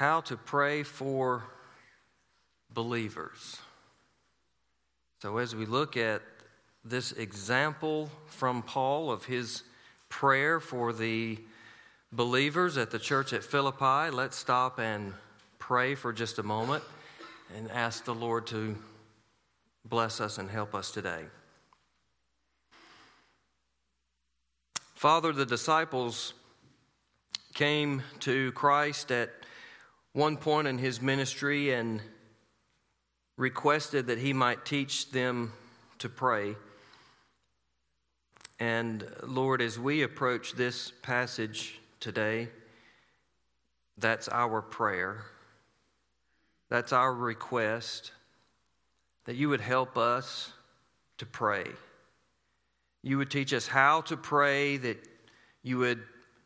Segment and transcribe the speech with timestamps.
[0.00, 1.44] how to pray for
[2.72, 3.58] believers.
[5.20, 6.22] So, as we look at
[6.82, 9.62] this example from Paul of his
[10.08, 11.38] prayer for the
[12.12, 15.12] believers at the church at Philippi, let's stop and
[15.58, 16.82] pray for just a moment
[17.54, 18.78] and ask the Lord to
[19.84, 21.24] bless us and help us today.
[24.94, 26.32] Father, the disciples
[27.52, 29.39] came to Christ at
[30.12, 32.00] one point in his ministry and
[33.36, 35.52] requested that he might teach them
[35.98, 36.56] to pray.
[38.58, 42.48] And Lord, as we approach this passage today,
[43.96, 45.24] that's our prayer.
[46.68, 48.12] That's our request
[49.24, 50.52] that you would help us
[51.18, 51.64] to pray.
[53.02, 54.98] You would teach us how to pray, that
[55.62, 56.02] you would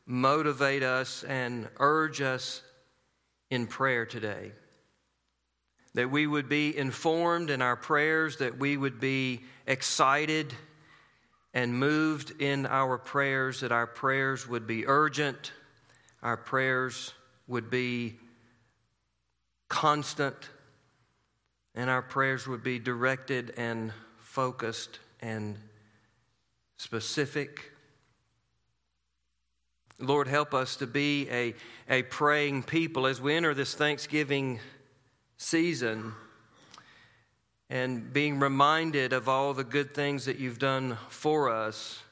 [0.07, 2.63] motivate us and urge us
[3.55, 4.53] in prayer today.
[5.95, 10.53] That we would be informed in our prayers, that we would be excited
[11.55, 15.53] and moved in our prayers, that our prayers would be urgent,
[16.21, 17.15] our prayers
[17.47, 18.17] would be
[19.69, 20.37] constant,
[21.77, 25.57] and our prayers would be directed and focused and
[26.77, 27.71] specific.
[30.01, 31.55] Lord, help us to be a,
[31.89, 34.59] a praying people as we enter this Thanksgiving
[35.37, 36.13] season
[37.71, 42.03] and being reminded of all the good things that you've done for us.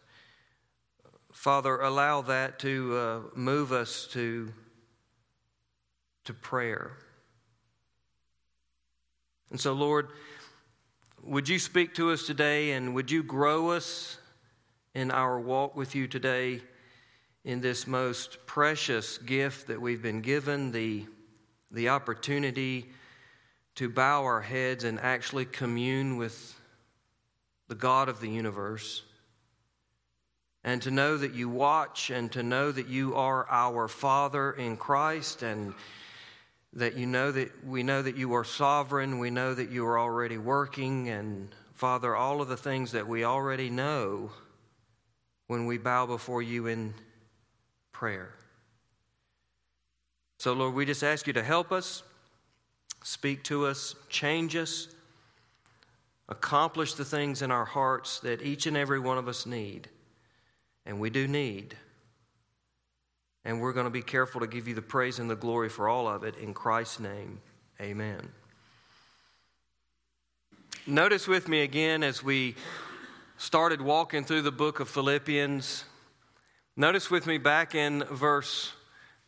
[1.32, 4.52] Father, allow that to uh, move us to,
[6.24, 6.92] to prayer.
[9.50, 10.08] And so, Lord,
[11.22, 14.18] would you speak to us today and would you grow us
[14.94, 16.62] in our walk with you today?
[17.44, 21.04] In this most precious gift that we've been given the,
[21.70, 22.88] the opportunity
[23.74, 26.58] to bow our heads and actually commune with
[27.68, 29.02] the God of the universe.
[30.62, 34.76] And to know that you watch and to know that you are our Father in
[34.76, 35.74] Christ and
[36.74, 39.98] that you know that we know that you are sovereign, we know that you are
[39.98, 44.30] already working, and Father, all of the things that we already know
[45.48, 46.94] when we bow before you in
[47.92, 48.34] prayer.
[50.38, 52.02] So, Lord, we just ask you to help us,
[53.04, 54.88] speak to us, change us,
[56.28, 59.88] accomplish the things in our hearts that each and every one of us need.
[60.84, 61.76] And we do need.
[63.44, 65.88] And we're going to be careful to give you the praise and the glory for
[65.88, 66.36] all of it.
[66.36, 67.40] In Christ's name,
[67.80, 68.28] amen.
[70.86, 72.56] Notice with me again as we
[73.36, 75.84] started walking through the book of Philippians
[76.74, 78.72] Notice with me back in verse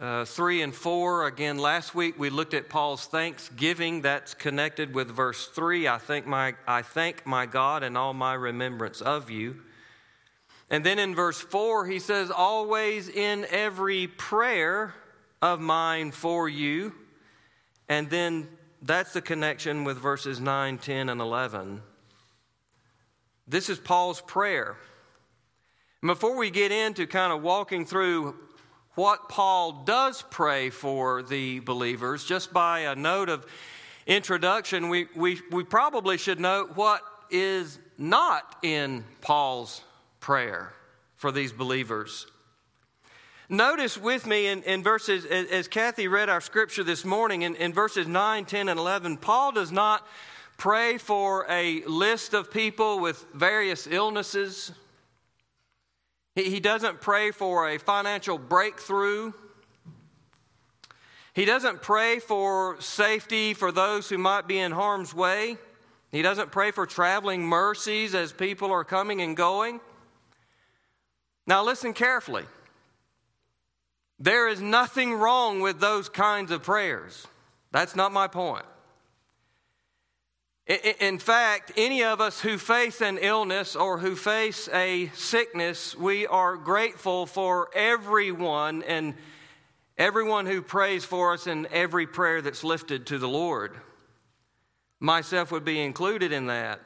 [0.01, 1.27] uh, 3 and 4.
[1.27, 4.01] Again, last week we looked at Paul's thanksgiving.
[4.01, 5.87] That's connected with verse 3.
[5.87, 9.61] I thank my, I thank my God in all my remembrance of you.
[10.71, 14.95] And then in verse 4, he says, Always in every prayer
[15.43, 16.95] of mine for you.
[17.91, 18.49] And then
[18.81, 21.83] that's the connection with verses 9, 10, and 11.
[23.47, 24.79] This is Paul's prayer.
[26.05, 28.35] Before we get into kind of walking through
[28.95, 33.47] what Paul does pray for the believers, just by a note of
[34.07, 37.01] introduction, we, we, we probably should note what
[37.31, 39.81] is not in Paul's
[40.21, 40.75] prayer
[41.17, 42.27] for these believers.
[43.49, 47.73] Notice with me in, in verses, as Kathy read our scripture this morning, in, in
[47.73, 50.07] verses 9, 10, and 11, Paul does not
[50.59, 54.71] pray for a list of people with various illnesses
[56.35, 59.33] he doesn't pray for a financial breakthrough.
[61.33, 65.59] He doesn't pray for safety for those who might be in harm's way.
[66.11, 69.81] He doesn't pray for traveling mercies as people are coming and going.
[71.47, 72.45] Now, listen carefully.
[74.19, 77.27] There is nothing wrong with those kinds of prayers.
[77.73, 78.65] That's not my point.
[80.67, 86.27] In fact, any of us who face an illness or who face a sickness, we
[86.27, 89.15] are grateful for everyone and
[89.99, 93.77] everyone who prays for us in every prayer that's lifted to the Lord.
[95.01, 96.81] Myself would be included in that.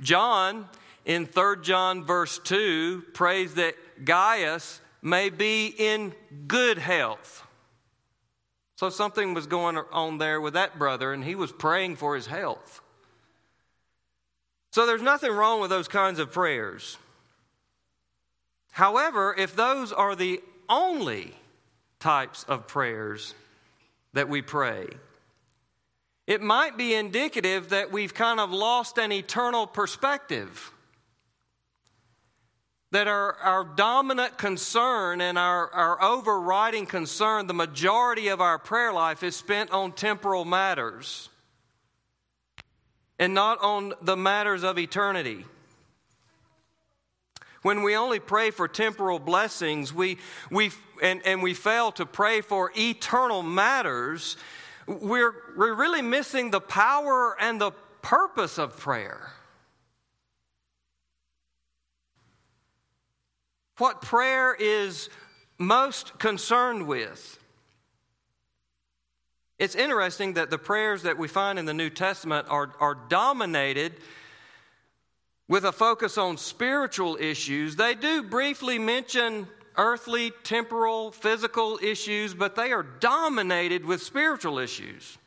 [0.00, 0.68] John,
[1.04, 6.14] in 3 John verse 2, prays that Gaius may be in
[6.48, 7.46] good health.
[8.74, 12.26] So something was going on there with that brother, and he was praying for his
[12.26, 12.82] health.
[14.70, 16.96] So there's nothing wrong with those kinds of prayers.
[18.72, 21.34] However, if those are the only
[21.98, 23.34] types of prayers,
[24.12, 24.86] that we pray.
[26.26, 30.72] It might be indicative that we've kind of lost an eternal perspective.
[32.92, 38.92] That our, our dominant concern and our, our overriding concern, the majority of our prayer
[38.92, 41.28] life is spent on temporal matters
[43.20, 45.44] and not on the matters of eternity.
[47.62, 50.16] When we only pray for temporal blessings we,
[50.50, 50.70] we,
[51.02, 54.38] and, and we fail to pray for eternal matters,
[54.86, 59.30] we're, we're really missing the power and the purpose of prayer.
[63.76, 65.10] What prayer is
[65.58, 67.38] most concerned with.
[69.60, 73.92] It's interesting that the prayers that we find in the New Testament are, are dominated
[75.48, 77.76] with a focus on spiritual issues.
[77.76, 79.46] They do briefly mention
[79.76, 85.18] earthly, temporal, physical issues, but they are dominated with spiritual issues.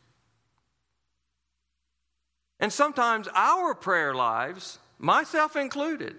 [2.59, 6.15] And sometimes our prayer lives, myself included,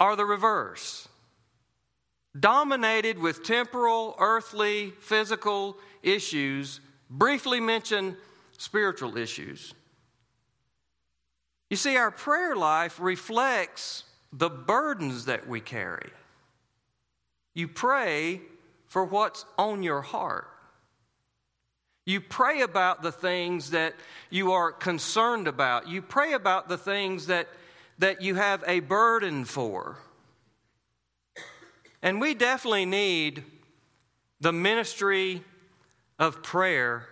[0.00, 1.06] are the reverse
[2.38, 8.16] dominated with temporal, earthly, physical issues, briefly mention
[8.56, 9.74] spiritual issues.
[11.70, 16.10] You see, our prayer life reflects the burdens that we carry.
[17.54, 18.40] You pray
[18.86, 20.48] for what's on your heart.
[22.06, 23.94] You pray about the things that
[24.30, 25.88] you are concerned about.
[25.88, 27.48] You pray about the things that,
[27.98, 29.98] that you have a burden for.
[32.02, 33.44] And we definitely need
[34.40, 35.42] the ministry
[36.18, 37.06] of prayer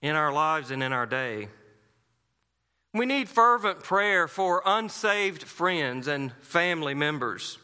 [0.00, 1.48] in our lives and in our day.
[2.94, 7.58] We need fervent prayer for unsaved friends and family members.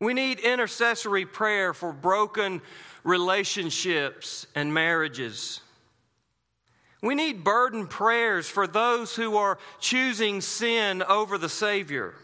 [0.00, 2.60] We need intercessory prayer for broken
[3.04, 5.60] relationships and marriages.
[7.00, 12.14] We need burden prayers for those who are choosing sin over the Savior.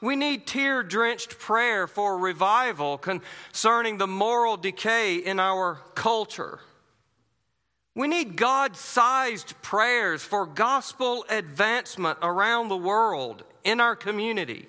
[0.00, 6.60] We need tear drenched prayer for revival concerning the moral decay in our culture.
[7.94, 14.68] We need God sized prayers for gospel advancement around the world in our community.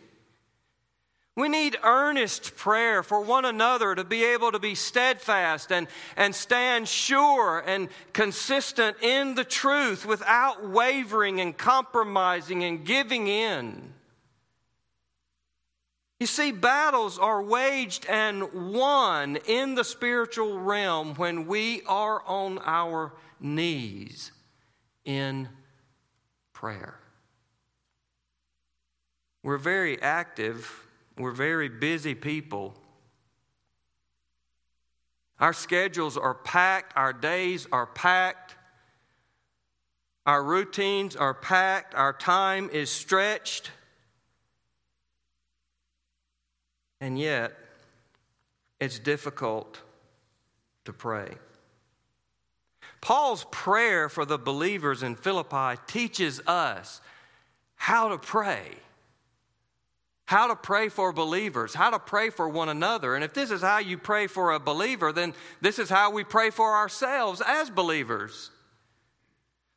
[1.38, 5.88] We need earnest prayer for one another to be able to be steadfast and,
[6.18, 13.94] and stand sure and consistent in the truth without wavering and compromising and giving in.
[16.22, 22.60] You see, battles are waged and won in the spiritual realm when we are on
[22.64, 24.32] our knees
[25.04, 25.50] in
[26.54, 27.00] prayer.
[29.42, 30.86] We're very active,
[31.18, 32.76] we're very busy people.
[35.40, 38.54] Our schedules are packed, our days are packed,
[40.28, 43.72] our routines are packed, our time is stretched.
[47.02, 47.54] And yet,
[48.80, 49.82] it's difficult
[50.86, 51.30] to pray.
[53.02, 57.02] Paul's prayer for the believers in Philippi teaches us
[57.76, 58.68] how to pray.
[60.26, 63.16] How to pray for believers, how to pray for one another.
[63.16, 66.24] And if this is how you pray for a believer, then this is how we
[66.24, 68.52] pray for ourselves as believers.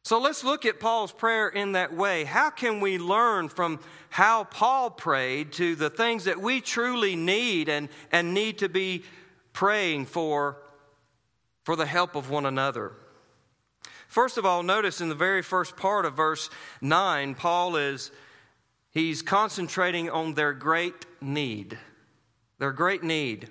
[0.04, 2.24] So let's look at Paul's prayer in that way.
[2.24, 3.80] How can we learn from
[4.10, 9.04] how Paul prayed to the things that we truly need and, and need to be
[9.54, 10.58] praying for
[11.62, 12.92] for the help of one another?
[14.06, 16.50] First of all, notice in the very first part of verse
[16.82, 18.10] 9, Paul is
[18.90, 21.78] he's concentrating on their great need.
[22.58, 23.48] Their great need.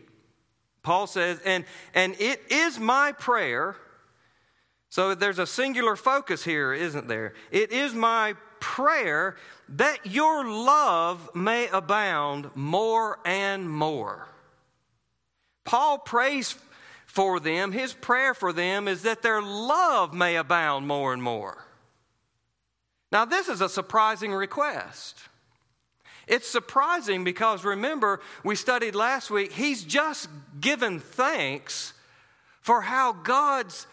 [0.84, 3.76] Paul says, and, and it is my prayer
[4.94, 7.34] so there's a singular focus here, isn't there?
[7.50, 9.38] It is my prayer
[9.70, 14.28] that your love may abound more and more.
[15.64, 16.56] Paul prays
[17.08, 21.66] for them, his prayer for them is that their love may abound more and more.
[23.12, 25.18] Now, this is a surprising request.
[26.28, 30.30] It's surprising because remember, we studied last week, he's just
[30.62, 31.94] given thanks
[32.62, 33.88] for how God's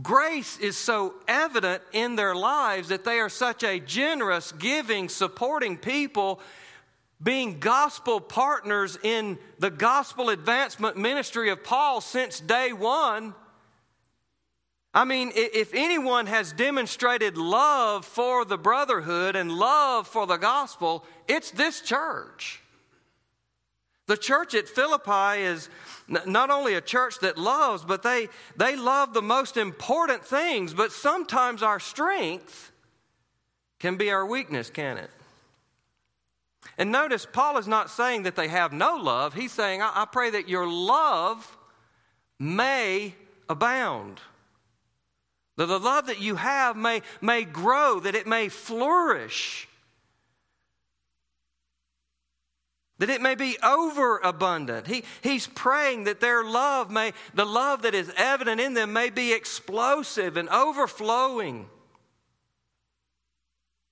[0.00, 5.76] Grace is so evident in their lives that they are such a generous, giving, supporting
[5.76, 6.40] people,
[7.22, 13.34] being gospel partners in the gospel advancement ministry of Paul since day one.
[14.94, 21.04] I mean, if anyone has demonstrated love for the brotherhood and love for the gospel,
[21.28, 22.61] it's this church.
[24.12, 25.70] The church at Philippi is
[26.06, 28.28] not only a church that loves, but they,
[28.58, 32.72] they love the most important things, but sometimes our strength
[33.80, 35.08] can be our weakness, can it?
[36.76, 39.32] And notice, Paul is not saying that they have no love.
[39.32, 41.56] He's saying, I, I pray that your love
[42.38, 43.14] may
[43.48, 44.20] abound.
[45.56, 49.68] That the love that you have may, may grow, that it may flourish.
[53.02, 54.86] That it may be overabundant.
[54.86, 59.10] He, he's praying that their love may, the love that is evident in them, may
[59.10, 61.66] be explosive and overflowing.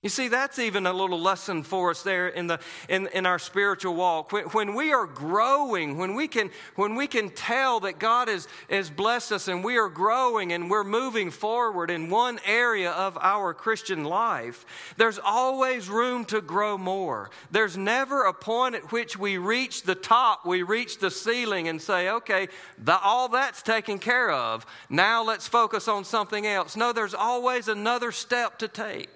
[0.03, 3.37] You see, that's even a little lesson for us there in, the, in, in our
[3.37, 4.31] spiritual walk.
[4.31, 8.89] When, we are growing, when we can, when we can tell that God has, has
[8.89, 13.53] blessed us and we are growing and we're moving forward in one area of our
[13.53, 14.65] Christian life,
[14.97, 17.29] there's always room to grow more.
[17.51, 21.79] There's never a point at which we reach the top, we reach the ceiling and
[21.79, 22.47] say, okay,
[22.79, 24.65] the, all that's taken care of.
[24.89, 26.75] Now let's focus on something else.
[26.75, 29.09] No, there's always another step to take.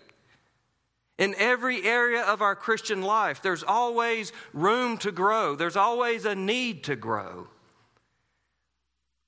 [1.17, 6.35] In every area of our Christian life, there's always room to grow, there's always a
[6.35, 7.47] need to grow.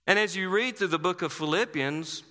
[0.06, 2.24] And as you read through the book of Philippians,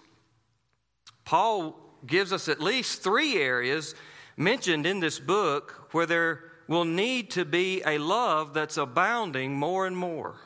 [1.25, 3.95] Paul gives us at least three areas
[4.37, 9.87] mentioned in this book where there will need to be a love that's abounding more
[9.87, 10.37] and more.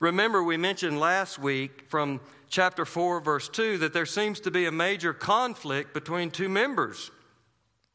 [0.00, 4.66] Remember, we mentioned last week from chapter 4, verse 2, that there seems to be
[4.66, 7.10] a major conflict between two members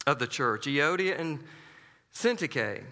[0.07, 1.43] of the church, Euodia and
[2.13, 2.83] Syntyche.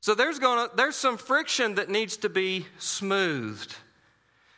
[0.00, 3.74] So there's, gonna, there's some friction that needs to be smoothed.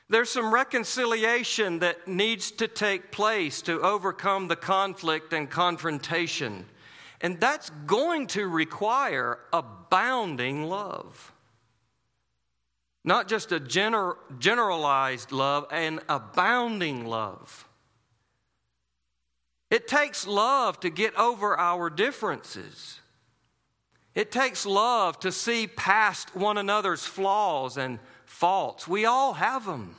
[0.09, 6.67] There's some reconciliation that needs to take place to overcome the conflict and confrontation.
[7.21, 11.33] And that's going to require abounding love.
[13.05, 17.69] Not just a gener- generalized love, an abounding love.
[19.71, 22.99] It takes love to get over our differences.
[24.15, 28.89] It takes love to see past one another's flaws and faults.
[28.89, 29.95] We all have them.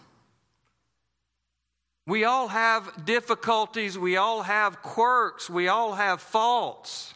[2.06, 3.98] We all have difficulties.
[3.98, 5.50] We all have quirks.
[5.50, 7.14] We all have faults.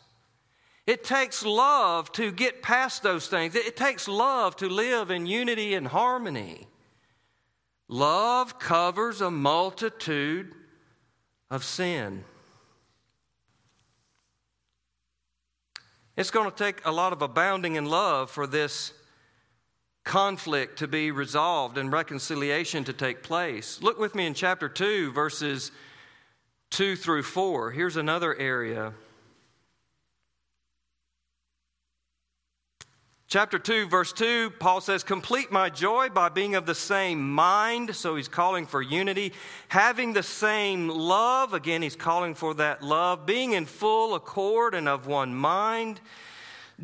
[0.87, 3.55] It takes love to get past those things.
[3.55, 6.67] It takes love to live in unity and harmony.
[7.89, 10.53] Love covers a multitude
[11.49, 12.23] of sin.
[16.17, 18.93] It's going to take a lot of abounding in love for this
[20.05, 23.81] conflict to be resolved and reconciliation to take place.
[23.81, 25.71] Look with me in chapter 2, verses
[26.69, 27.71] 2 through 4.
[27.71, 28.93] Here's another area
[33.27, 37.95] Chapter 2, verse 2, Paul says, Complete my joy by being of the same mind.
[37.95, 39.33] So he's calling for unity.
[39.67, 41.53] Having the same love.
[41.53, 43.25] Again, he's calling for that love.
[43.25, 46.01] Being in full accord and of one mind.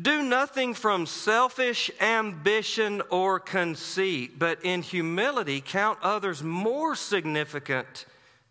[0.00, 8.06] Do nothing from selfish ambition or conceit, but in humility count others more significant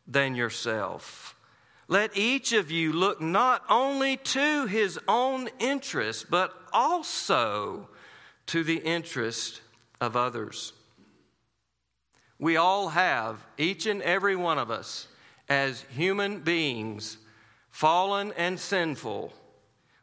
[0.07, 1.35] than yourself.
[1.91, 7.89] Let each of you look not only to his own interest, but also
[8.45, 9.59] to the interest
[9.99, 10.71] of others.
[12.39, 15.07] We all have, each and every one of us,
[15.49, 17.17] as human beings,
[17.71, 19.33] fallen and sinful,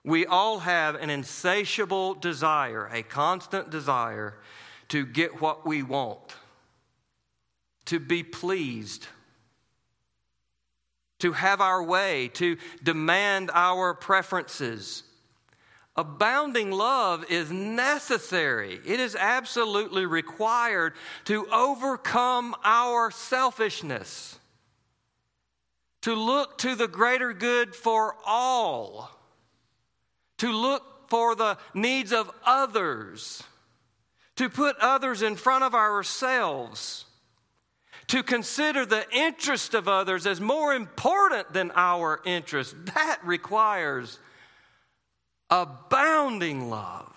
[0.04, 4.34] we all have an insatiable desire, a constant desire
[4.88, 6.34] to get what we want,
[7.86, 9.06] to be pleased
[11.18, 15.02] to have our way, to demand our preferences.
[15.96, 18.80] Abounding love is necessary.
[18.86, 20.94] It is absolutely required
[21.24, 24.38] to overcome our selfishness,
[26.02, 29.10] to look to the greater good for all,
[30.38, 33.42] to look for the needs of others,
[34.36, 37.06] to put others in front of ourselves
[38.08, 44.18] to consider the interest of others as more important than our interest, that requires
[45.50, 47.14] abounding love.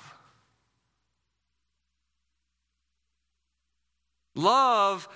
[4.36, 5.10] Love,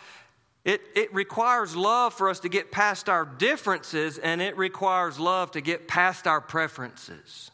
[0.63, 5.51] it, it requires love for us to get past our differences, and it requires love
[5.51, 7.51] to get past our preferences.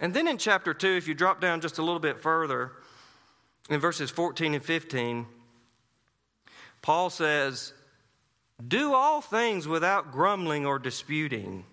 [0.00, 2.72] And then in chapter 2, if you drop down just a little bit further,
[3.68, 5.26] in verses 14 and 15,
[6.82, 7.72] Paul says,
[8.66, 11.64] Do all things without grumbling or disputing,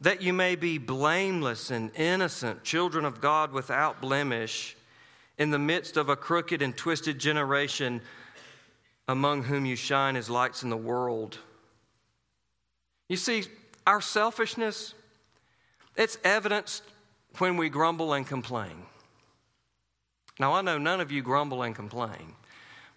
[0.00, 4.76] that you may be blameless and innocent, children of God without blemish,
[5.38, 8.02] in the midst of a crooked and twisted generation
[9.08, 11.38] among whom you shine as lights in the world.
[13.08, 13.44] You see,
[13.86, 14.94] our selfishness,
[15.96, 16.84] it's evidenced
[17.38, 18.84] when we grumble and complain.
[20.38, 22.34] Now, I know none of you grumble and complain,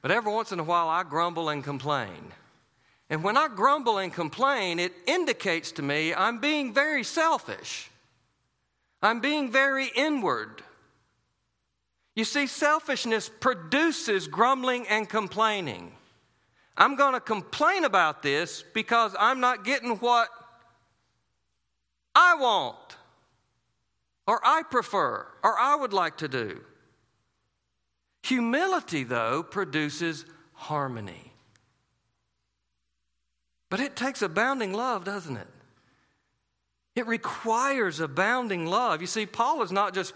[0.03, 2.33] but every once in a while I grumble and complain.
[3.10, 7.89] And when I grumble and complain, it indicates to me I'm being very selfish.
[9.01, 10.62] I'm being very inward.
[12.15, 15.93] You see, selfishness produces grumbling and complaining.
[16.77, 20.27] I'm going to complain about this because I'm not getting what
[22.15, 22.98] I want,
[24.27, 26.62] or I prefer, or I would like to do.
[28.24, 31.34] Humility, though, produces harmony.
[33.70, 35.48] But it takes abounding love, doesn't it?
[36.96, 39.01] It requires abounding love.
[39.01, 40.13] You see, Paul is not just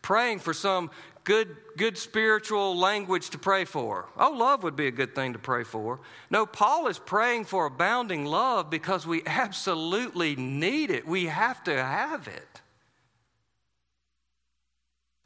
[0.00, 0.90] praying for some
[1.24, 4.06] good, good spiritual language to pray for.
[4.16, 6.00] Oh, love would be a good thing to pray for.
[6.30, 11.06] No, Paul is praying for abounding love because we absolutely need it.
[11.06, 12.62] We have to have it.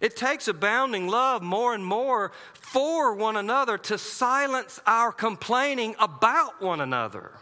[0.05, 6.61] It takes abounding love more and more for one another to silence our complaining about
[6.61, 7.33] one another.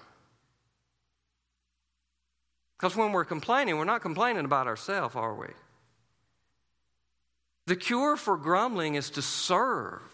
[2.78, 5.48] Because when we're complaining, we're not complaining about ourselves, are we?
[7.66, 10.11] The cure for grumbling is to serve.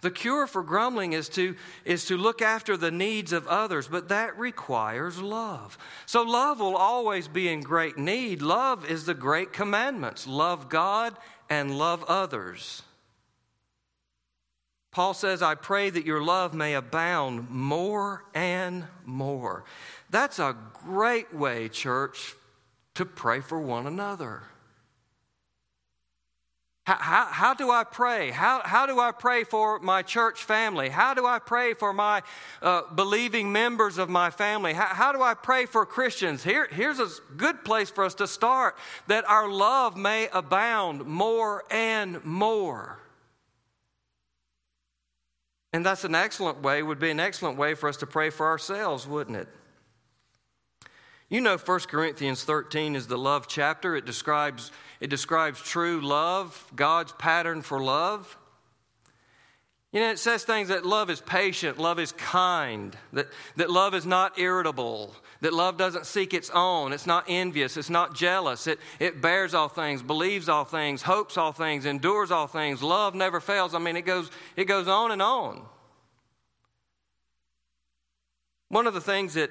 [0.00, 4.08] The cure for grumbling is to, is to look after the needs of others, but
[4.08, 5.76] that requires love.
[6.06, 8.40] So, love will always be in great need.
[8.40, 11.16] Love is the great commandments love God
[11.50, 12.82] and love others.
[14.90, 19.64] Paul says, I pray that your love may abound more and more.
[20.08, 22.34] That's a great way, church,
[22.94, 24.42] to pray for one another.
[26.98, 28.30] How, how, do I pray?
[28.30, 30.88] How, how do I pray for my church family?
[30.88, 32.22] How do I pray for my
[32.62, 34.72] uh, believing members of my family?
[34.72, 36.42] How, how do I pray for Christians?
[36.42, 41.64] Here, here's a good place for us to start that our love may abound more
[41.70, 42.98] and more.
[45.72, 48.46] And that's an excellent way, would be an excellent way for us to pray for
[48.46, 49.48] ourselves, wouldn't it?
[51.30, 53.94] You know 1 Corinthians 13 is the love chapter.
[53.94, 58.36] It describes, it describes true love, God's pattern for love.
[59.92, 63.92] You know, it says things that love is patient, love is kind, that, that love
[63.94, 68.68] is not irritable, that love doesn't seek its own, it's not envious, it's not jealous,
[68.68, 72.84] it, it bears all things, believes all things, hopes all things, endures all things.
[72.84, 73.74] Love never fails.
[73.74, 75.62] I mean, it goes, it goes on and on.
[78.68, 79.50] One of the things that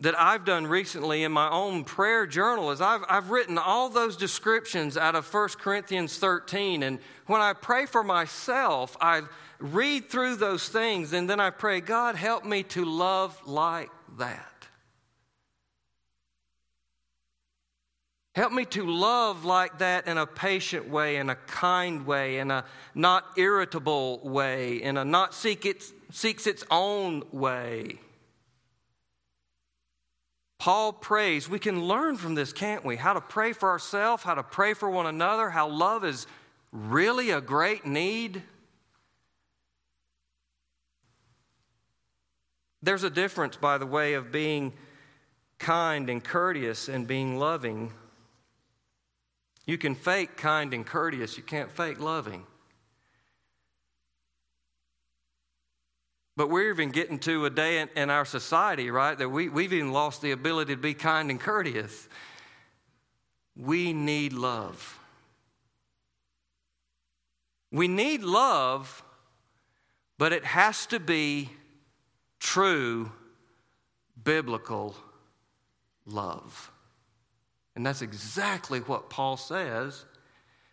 [0.00, 4.16] that I've done recently in my own prayer journal is I've, I've written all those
[4.16, 6.82] descriptions out of 1 Corinthians 13.
[6.82, 9.22] And when I pray for myself, I
[9.60, 14.50] read through those things and then I pray, God, help me to love like that.
[18.34, 22.50] Help me to love like that in a patient way, in a kind way, in
[22.50, 28.00] a not irritable way, in a not seek its, seeks its own way.
[30.64, 31.46] Paul prays.
[31.46, 32.96] We can learn from this, can't we?
[32.96, 36.26] How to pray for ourselves, how to pray for one another, how love is
[36.72, 38.40] really a great need.
[42.82, 44.72] There's a difference, by the way, of being
[45.58, 47.92] kind and courteous and being loving.
[49.66, 52.46] You can fake kind and courteous, you can't fake loving.
[56.36, 59.72] But we're even getting to a day in, in our society, right, that we, we've
[59.72, 62.08] even lost the ability to be kind and courteous.
[63.56, 64.98] We need love.
[67.70, 69.02] We need love,
[70.18, 71.50] but it has to be
[72.40, 73.10] true
[74.22, 74.96] biblical
[76.06, 76.70] love.
[77.76, 80.04] And that's exactly what Paul says.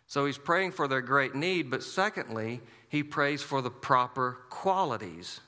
[0.06, 5.40] So he's praying for their great need, but secondly, he prays for the proper qualities.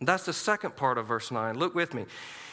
[0.00, 1.58] That's the second part of verse 9.
[1.58, 2.06] Look with me.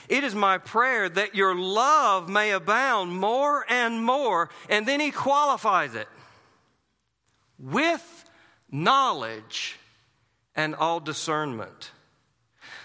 [0.10, 4.50] It is my prayer that your love may abound more and more.
[4.70, 6.08] And then he qualifies it
[7.60, 8.26] with
[8.72, 9.78] knowledge
[10.56, 11.92] and all discernment.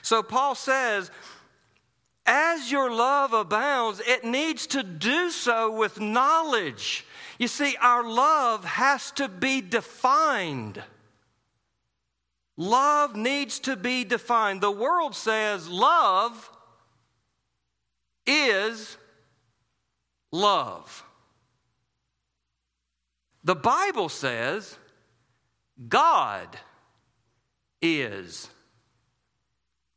[0.02, 1.10] So Paul says,
[2.26, 7.04] as your love abounds, it needs to do so with knowledge.
[7.38, 10.82] You see, our love has to be defined.
[12.56, 14.60] Love needs to be defined.
[14.60, 16.50] The world says love
[18.26, 18.96] is
[20.30, 21.04] love.
[23.44, 24.76] The Bible says
[25.88, 26.56] God
[27.80, 28.48] is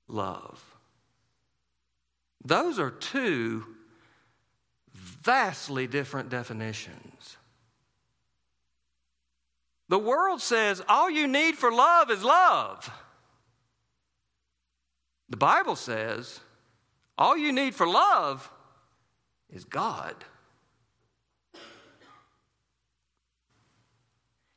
[0.07, 0.63] love.
[2.43, 3.65] Those are two
[4.93, 7.37] vastly different definitions.
[9.87, 12.89] The world says all you need for love is love.
[15.29, 16.39] The Bible says
[17.17, 18.49] all you need for love
[19.49, 20.15] is God.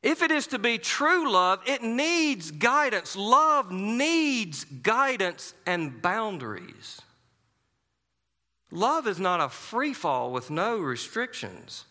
[0.01, 3.15] If it is to be true love, it needs guidance.
[3.15, 7.01] Love needs guidance and boundaries.
[8.71, 11.85] Love is not a free fall with no restrictions.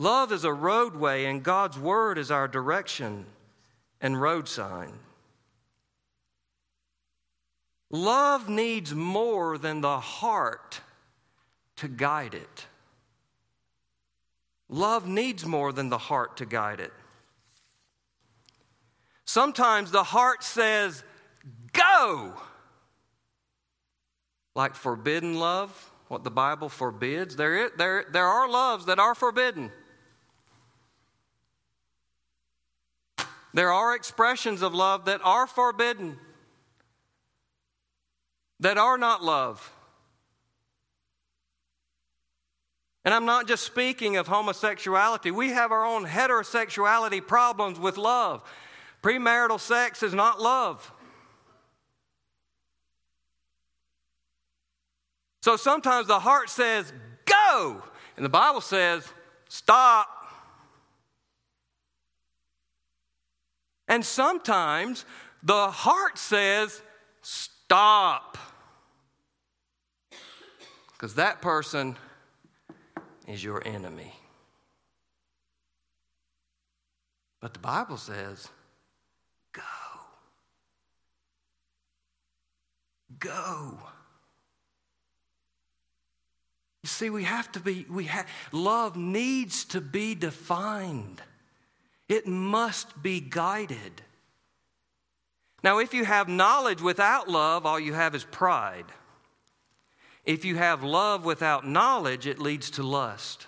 [0.00, 3.26] Love is a roadway, and God's Word is our direction
[4.00, 4.94] and road sign.
[7.90, 10.80] Love needs more than the heart
[11.76, 12.64] to guide it.
[14.70, 16.94] Love needs more than the heart to guide it.
[19.26, 21.04] Sometimes the heart says,
[21.74, 22.32] Go!
[24.54, 27.36] Like forbidden love, what the Bible forbids.
[27.36, 29.70] There, there, there are loves that are forbidden.
[33.52, 36.18] There are expressions of love that are forbidden,
[38.60, 39.72] that are not love.
[43.04, 45.30] And I'm not just speaking of homosexuality.
[45.30, 48.42] We have our own heterosexuality problems with love.
[49.02, 50.92] Premarital sex is not love.
[55.42, 56.92] So sometimes the heart says,
[57.24, 57.82] go,
[58.16, 59.08] and the Bible says,
[59.48, 60.19] stop.
[63.90, 65.04] And sometimes
[65.42, 66.80] the heart says,
[67.22, 68.38] stop.
[70.92, 71.96] Because that person
[73.26, 74.14] is your enemy.
[77.40, 78.48] But the Bible says,
[79.52, 79.62] go.
[83.18, 83.76] Go.
[86.84, 91.20] You see, we have to be, we have, love needs to be defined.
[92.10, 94.02] It must be guided.
[95.62, 98.86] Now, if you have knowledge without love, all you have is pride.
[100.24, 103.46] If you have love without knowledge, it leads to lust.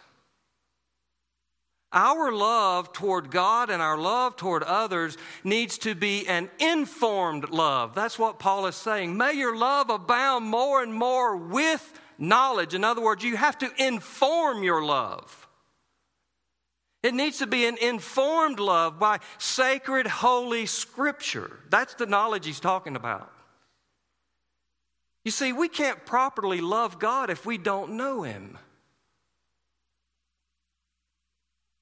[1.93, 7.97] Our love toward God and our love toward others needs to be an informed love.
[7.97, 9.17] That's what Paul is saying.
[9.17, 12.75] May your love abound more and more with knowledge.
[12.75, 15.42] In other words, you have to inform your love.
[17.03, 21.59] It needs to be an informed love by sacred, holy scripture.
[21.69, 23.33] That's the knowledge he's talking about.
[25.25, 28.59] You see, we can't properly love God if we don't know Him.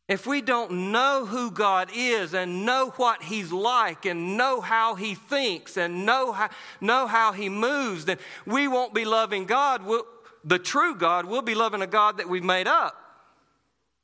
[0.08, 4.94] If we don't know who God is and know what He's like and know how
[4.94, 9.84] He thinks and know how, know how He moves, then we won't be loving God,
[9.84, 10.04] we'll,
[10.44, 11.26] the true God.
[11.26, 13.09] We'll be loving a God that we've made up.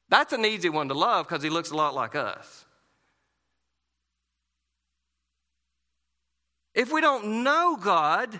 [0.08, 2.64] That's an easy one to love because He looks a lot like us.
[6.74, 8.38] If we don't know God,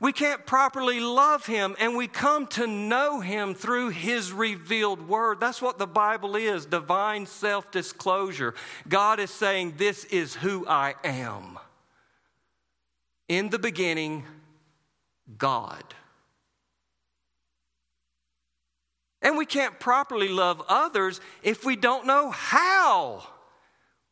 [0.00, 5.40] we can't properly love him, and we come to know him through his revealed word.
[5.40, 8.54] That's what the Bible is divine self disclosure.
[8.88, 11.58] God is saying, This is who I am.
[13.28, 14.24] In the beginning,
[15.38, 15.82] God.
[19.24, 23.26] And we can't properly love others if we don't know how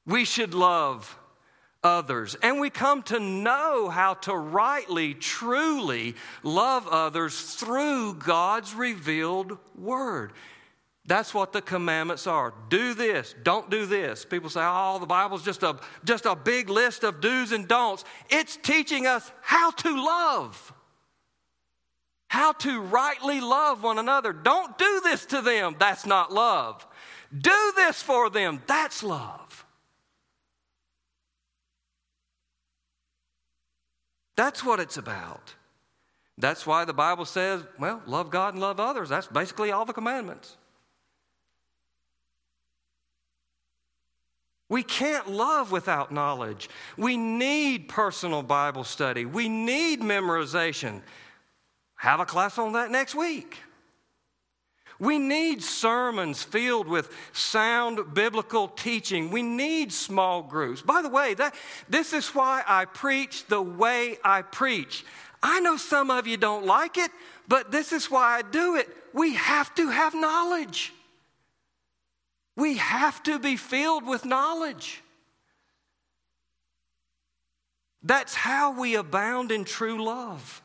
[0.06, 1.18] we should love
[1.84, 2.34] others.
[2.42, 10.32] And we come to know how to rightly, truly love others through God's revealed word.
[11.04, 12.54] That's what the commandments are.
[12.68, 14.24] Do this, don't do this.
[14.24, 18.04] People say, oh, the Bible's just a, just a big list of do's and don'ts.
[18.30, 20.72] It's teaching us how to love,
[22.32, 24.32] how to rightly love one another.
[24.32, 25.76] Don't do this to them.
[25.78, 26.86] That's not love.
[27.38, 28.62] Do this for them.
[28.66, 29.66] That's love.
[34.34, 35.52] That's what it's about.
[36.38, 39.10] That's why the Bible says, well, love God and love others.
[39.10, 40.56] That's basically all the commandments.
[44.70, 46.70] We can't love without knowledge.
[46.96, 49.26] We need personal Bible study.
[49.26, 51.02] We need memorization.
[52.02, 53.58] Have a class on that next week.
[54.98, 59.30] We need sermons filled with sound biblical teaching.
[59.30, 60.82] We need small groups.
[60.82, 61.54] By the way, that,
[61.88, 65.04] this is why I preach the way I preach.
[65.44, 67.12] I know some of you don't like it,
[67.46, 68.88] but this is why I do it.
[69.14, 70.92] We have to have knowledge.
[72.56, 75.04] We have to be filled with knowledge.
[78.02, 80.62] That's how we abound in true love.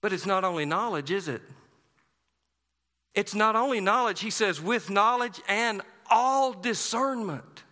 [0.00, 1.42] But it's not only knowledge, is it?
[3.14, 7.64] It's not only knowledge, he says, with knowledge and all discernment.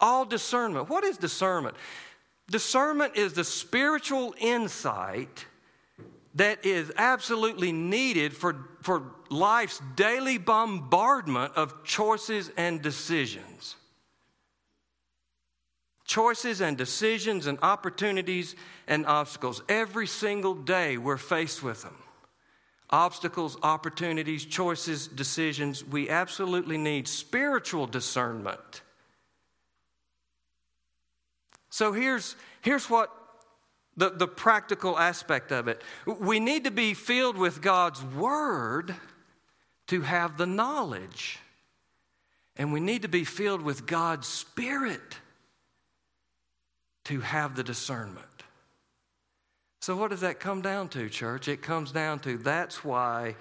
[0.00, 0.88] All discernment.
[0.88, 1.76] What is discernment?
[2.50, 5.46] Discernment is the spiritual insight
[6.34, 13.76] that is absolutely needed for, for life's daily bombardment of choices and decisions.
[16.06, 18.54] Choices and decisions and opportunities
[18.86, 19.60] and obstacles.
[19.68, 21.96] Every single day we're faced with them.
[22.90, 25.84] Obstacles, opportunities, choices, decisions.
[25.84, 28.82] We absolutely need spiritual discernment.
[31.70, 33.12] So here's, here's what
[33.96, 35.82] the, the practical aspect of it.
[36.06, 38.94] We need to be filled with God's Word
[39.88, 41.40] to have the knowledge.
[42.56, 45.18] And we need to be filled with God's Spirit
[47.06, 48.26] to have the discernment.
[49.80, 51.46] So, what does that come down to, church?
[51.46, 53.36] It comes down to that's why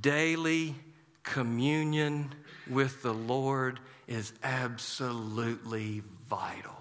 [0.00, 0.74] daily
[1.22, 2.34] communion
[2.68, 6.74] with the Lord is absolutely vital.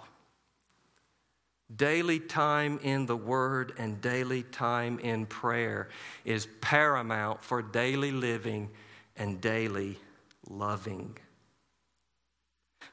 [1.76, 5.90] Daily time in the Word and daily time in prayer
[6.26, 8.70] is paramount for daily living
[9.18, 10.00] and daily
[10.50, 11.18] loving.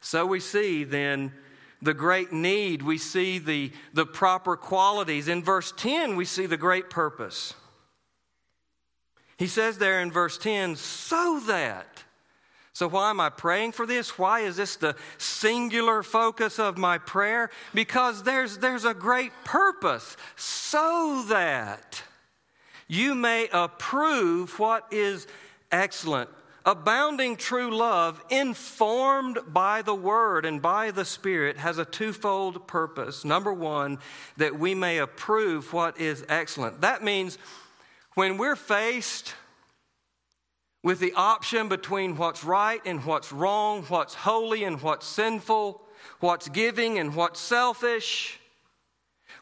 [0.01, 1.33] So we see then
[1.85, 5.29] the great need, we see the, the proper qualities.
[5.29, 7.55] In verse 10, we see the great purpose.
[9.37, 12.05] He says there in verse 10, so that
[12.75, 14.19] so, why am I praying for this?
[14.19, 17.51] Why is this the singular focus of my prayer?
[17.73, 22.03] Because there's, there's a great purpose, so that
[22.89, 25.29] you may approve what is
[25.71, 26.29] excellent.
[26.67, 33.23] Abounding true love, informed by the Word and by the Spirit, has a twofold purpose.
[33.23, 33.99] Number one,
[34.39, 36.81] that we may approve what is excellent.
[36.81, 37.37] That means
[38.15, 39.35] when we're faced
[40.83, 45.83] with the option between what's right and what's wrong, what's holy and what's sinful,
[46.21, 48.39] what's giving and what's selfish.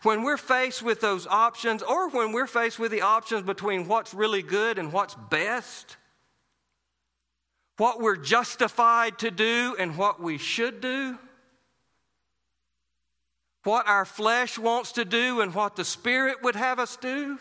[0.02, 4.12] When we're faced with those options, or when we're faced with the options between what's
[4.12, 5.96] really good and what's best,
[7.76, 11.18] what we're justified to do and what we should do,
[13.64, 17.38] what our flesh wants to do and what the Spirit would have us do.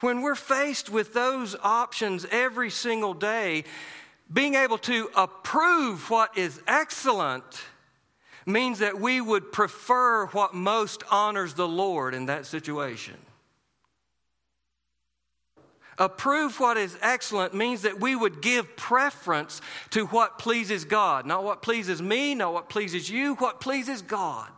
[0.00, 3.64] When we're faced with those options every single day,
[4.30, 7.62] being able to approve what is excellent
[8.44, 13.16] means that we would prefer what most honors the Lord in that situation.
[15.98, 21.24] Approve what is excellent means that we would give preference to what pleases God.
[21.24, 24.50] Not what pleases me, not what pleases you, what pleases God.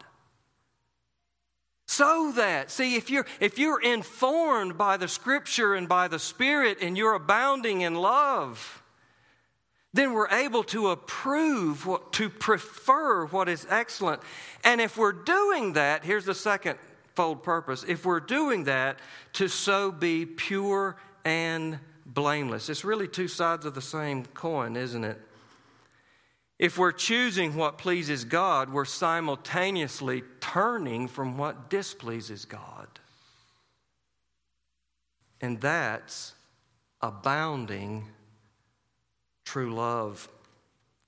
[1.86, 6.78] So that, see, if you're, if you're informed by the scripture and by the Spirit
[6.82, 8.82] and you're abounding in love,
[9.94, 14.20] then we're able to approve, what, to prefer what is excellent.
[14.64, 16.78] And if we're doing that, here's the second
[17.14, 18.98] fold purpose if we're doing that,
[19.32, 20.96] to so be pure
[21.28, 22.70] and blameless.
[22.70, 25.20] It's really two sides of the same coin, isn't it?
[26.58, 32.88] If we're choosing what pleases God, we're simultaneously turning from what displeases God.
[35.40, 36.32] And that's
[37.02, 38.08] abounding
[39.44, 40.28] true love.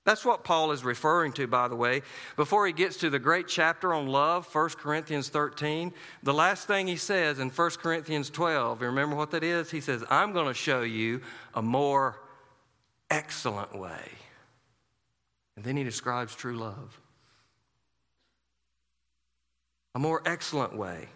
[0.03, 2.01] That's what Paul is referring to, by the way.
[2.35, 6.87] Before he gets to the great chapter on love, 1 Corinthians 13, the last thing
[6.87, 9.69] he says in 1 Corinthians 12, you remember what that is?
[9.69, 11.21] He says, I'm going to show you
[11.53, 12.19] a more
[13.11, 14.11] excellent way.
[15.55, 16.99] And then he describes true love.
[19.93, 21.09] A more excellent way.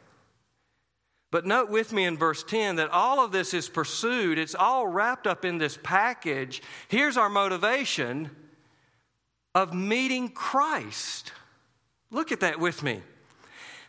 [1.32, 4.86] But note with me in verse 10 that all of this is pursued, it's all
[4.86, 6.62] wrapped up in this package.
[6.88, 8.30] Here's our motivation
[9.56, 11.32] of meeting Christ.
[12.12, 13.02] Look at that with me.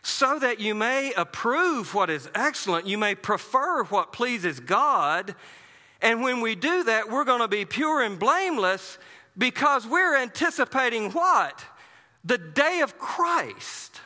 [0.01, 5.35] So that you may approve what is excellent, you may prefer what pleases God.
[6.01, 8.97] And when we do that, we're going to be pure and blameless
[9.37, 11.63] because we're anticipating what?
[12.23, 13.99] The day of Christ.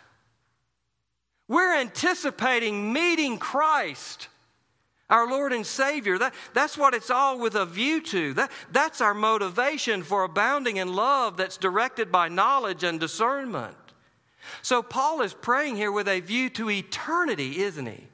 [1.47, 4.29] We're anticipating meeting Christ,
[5.11, 6.17] our Lord and Savior.
[6.17, 8.33] That, that's what it's all with a view to.
[8.33, 13.75] That, that's our motivation for abounding in love that's directed by knowledge and discernment.
[14.63, 18.07] So, Paul is praying here with a view to eternity, isn't he?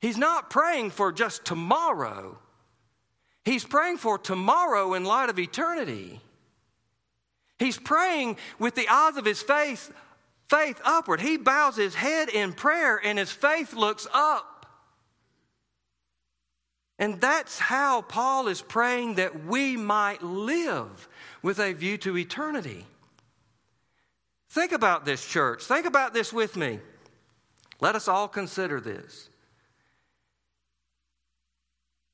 [0.00, 2.38] He's not praying for just tomorrow,
[3.44, 6.20] he's praying for tomorrow in light of eternity.
[7.58, 9.92] He's praying with the eyes of his faith,
[10.48, 11.20] faith upward.
[11.20, 14.57] He bows his head in prayer and his faith looks up.
[16.98, 21.08] And that's how Paul is praying that we might live
[21.42, 22.86] with a view to eternity.
[24.50, 25.62] Think about this, church.
[25.64, 26.80] Think about this with me.
[27.80, 29.28] Let us all consider this.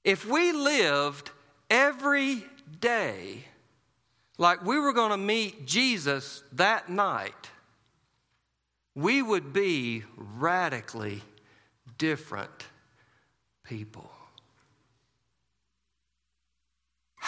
[0.03, 1.31] If we lived
[1.70, 2.44] every
[2.81, 3.44] day
[4.37, 7.51] like we were going to meet Jesus that night,
[8.94, 11.23] we would be radically
[11.97, 12.66] different
[13.64, 14.13] people.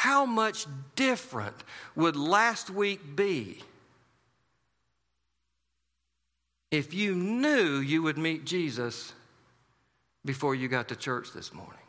[0.07, 1.57] How much different
[1.97, 3.59] would last week be
[6.71, 9.13] if you knew you would meet Jesus
[10.25, 11.81] before you got to church this morning?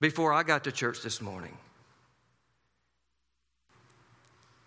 [0.00, 1.56] Before I got to church this morning.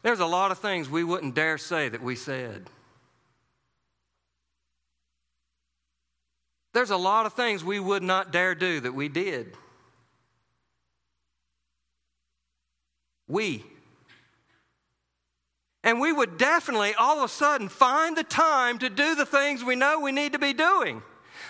[0.01, 2.69] There's a lot of things we wouldn't dare say that we said.
[6.71, 9.57] There's a lot of things we would not dare do that we did.
[13.27, 13.63] We.
[15.83, 19.63] And we would definitely all of a sudden find the time to do the things
[19.63, 21.03] we know we need to be doing.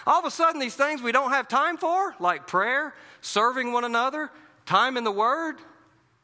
[0.05, 3.85] All of a sudden, these things we don't have time for, like prayer, serving one
[3.85, 4.29] another,
[4.65, 5.57] time in the Word,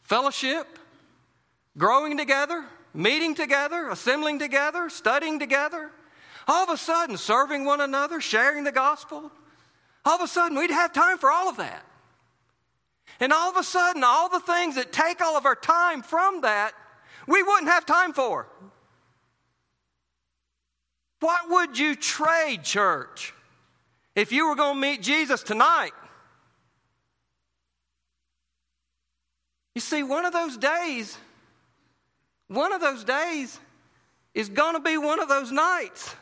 [0.03, 0.77] fellowship,
[1.77, 5.91] growing together, meeting together, assembling together, studying together.
[6.47, 9.31] All of a sudden, serving one another, sharing the gospel.
[10.05, 11.85] All of a sudden, we'd have time for all of that.
[13.19, 16.41] And all of a sudden, all the things that take all of our time from
[16.41, 16.73] that,
[17.27, 18.47] we wouldn't have time for.
[21.19, 23.33] What would you trade, church,
[24.15, 25.91] if you were going to meet Jesus tonight?
[29.75, 31.17] You see, one of those days,
[32.47, 33.59] one of those days
[34.33, 36.15] is going to be one of those nights.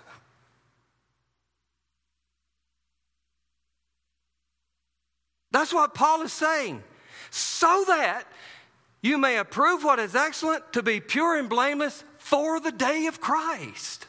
[5.52, 6.84] That's what Paul is saying.
[7.32, 8.24] So that
[9.02, 13.22] you may approve what is excellent, to be pure and blameless for the day of
[13.22, 14.08] Christ.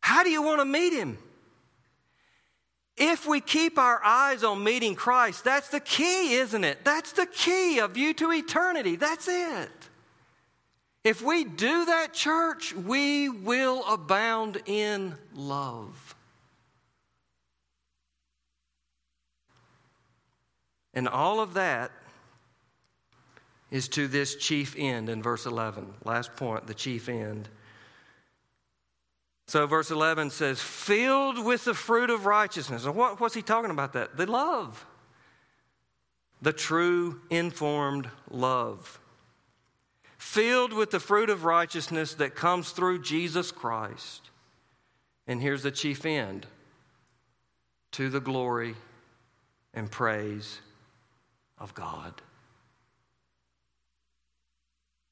[0.00, 1.18] How do you want to meet him?
[2.96, 6.84] If we keep our eyes on meeting Christ, that's the key, isn't it?
[6.84, 8.96] That's the key of you to eternity.
[8.96, 9.70] That's it.
[11.02, 16.14] If we do that, church, we will abound in love.
[20.94, 21.90] And all of that
[23.70, 25.94] is to this chief end in verse 11.
[26.04, 27.48] Last point, the chief end.
[29.46, 32.84] So, verse 11 says, filled with the fruit of righteousness.
[32.84, 34.16] What, what's he talking about that?
[34.16, 34.84] The love.
[36.42, 39.00] The true, informed love
[40.20, 44.28] filled with the fruit of righteousness that comes through Jesus Christ.
[45.26, 46.46] And here's the chief end
[47.92, 48.74] to the glory
[49.72, 50.60] and praise
[51.60, 52.20] of God.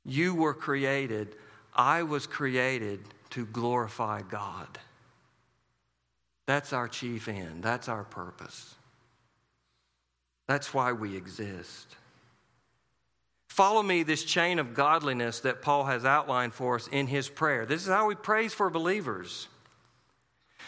[0.04, 1.36] You were created,
[1.74, 4.78] I was created to glorify God.
[6.46, 8.74] That's our chief end, that's our purpose.
[10.46, 11.94] That's why we exist.
[13.50, 17.66] Follow me this chain of godliness that Paul has outlined for us in his prayer.
[17.66, 19.48] This is how he prays for believers.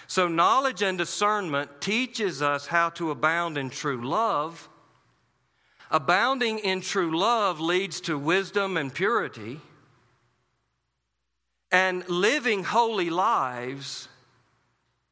[0.07, 4.69] So, knowledge and discernment teaches us how to abound in true love.
[5.91, 9.61] Abounding in true love leads to wisdom and purity.
[11.73, 14.09] And living holy lives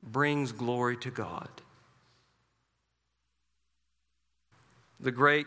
[0.02, 1.48] brings glory to God.
[5.00, 5.46] The great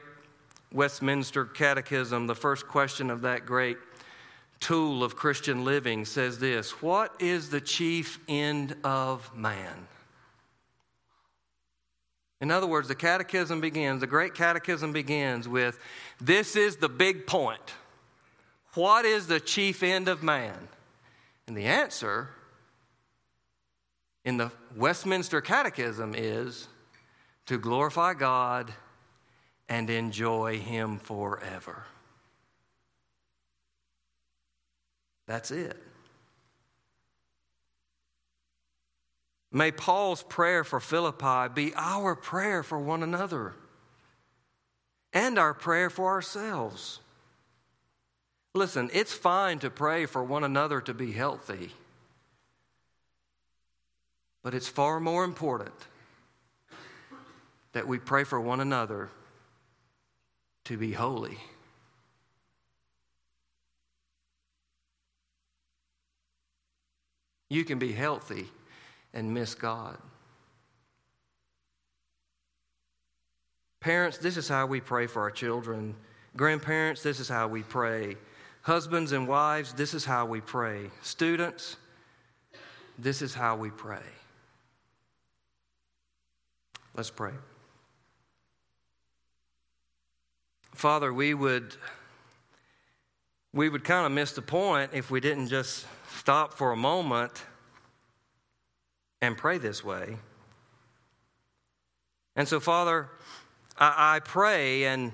[0.74, 3.78] Westminster Catechism, the first question of that great
[4.62, 9.88] tool of Christian living says this What is the chief end of man?
[12.42, 15.80] In other words, the catechism begins, the great catechism begins with
[16.20, 17.74] this is the big point.
[18.74, 20.68] What is the chief end of man?
[21.48, 22.30] And the answer
[24.26, 26.68] in the Westminster Catechism is
[27.46, 28.74] to glorify God
[29.70, 31.84] and enjoy Him forever.
[35.28, 35.82] That's it.
[39.52, 43.54] May Paul's prayer for Philippi be our prayer for one another
[45.12, 47.00] and our prayer for ourselves.
[48.54, 51.72] Listen, it's fine to pray for one another to be healthy,
[54.42, 55.74] but it's far more important
[57.74, 59.10] that we pray for one another
[60.66, 61.38] to be holy.
[67.50, 68.48] You can be healthy
[69.14, 69.98] and miss God.
[73.80, 75.96] Parents, this is how we pray for our children.
[76.38, 78.16] Grandparents, this is how we pray.
[78.62, 80.92] Husbands and wives, this is how we pray.
[81.02, 81.78] Students,
[83.00, 83.98] this is how we pray.
[86.96, 87.32] Let's pray.
[90.76, 91.76] Father, we would
[93.54, 95.86] we would kind of miss the point if we didn't just
[96.16, 97.44] stop for a moment
[99.22, 100.18] and pray this way.
[102.36, 103.10] And so, Father,
[103.78, 105.12] I, I pray, and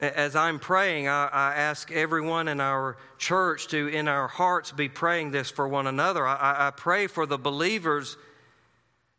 [0.00, 4.88] as I'm praying, I, I, ask everyone in our church to, in our hearts, be
[4.88, 6.26] praying this for one another.
[6.26, 8.16] I, I pray for the believers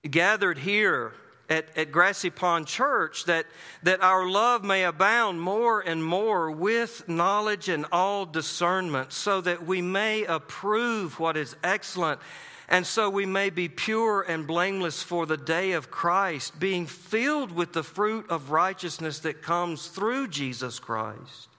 [0.10, 1.14] gathered here
[1.52, 3.46] at, at Grassy Pond Church that,
[3.84, 9.66] that our love may abound more and more with knowledge and all discernment, so that
[9.66, 12.22] we may approve what is excellent,
[12.70, 17.52] and so we may be pure and blameless for the day of Christ, being filled
[17.52, 21.50] with the fruit of righteousness that comes through Jesus Christ,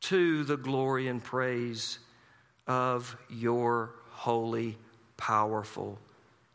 [0.00, 2.00] to the glory and praise
[2.66, 4.76] of your holy,
[5.16, 6.00] powerful,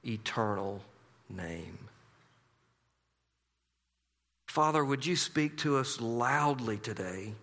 [0.04, 0.82] eternal
[1.30, 1.89] name.
[4.50, 7.36] Father, would you speak to us loudly today?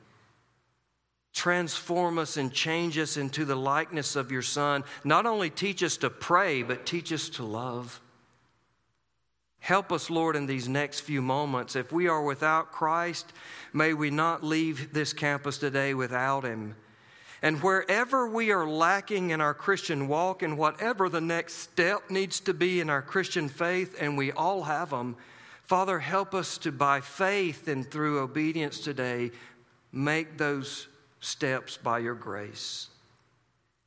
[1.32, 4.82] Transform us and change us into the likeness of your Son.
[5.04, 8.00] Not only teach us to pray, but teach us to love.
[9.61, 11.76] Help us, Lord, in these next few moments.
[11.76, 13.32] If we are without Christ,
[13.72, 16.74] may we not leave this campus today without Him.
[17.40, 22.40] And wherever we are lacking in our Christian walk and whatever the next step needs
[22.40, 25.14] to be in our Christian faith, and we all have them,
[25.67, 29.33] Father, help us to, by faith and through obedience today,
[29.93, 30.87] make those
[31.21, 32.89] steps by your grace.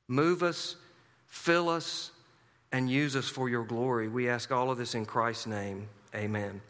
[0.07, 0.75] Move us,
[1.27, 2.11] fill us,
[2.71, 4.07] and use us for your glory.
[4.07, 5.87] We ask all of this in Christ's name.
[6.13, 6.61] Amen.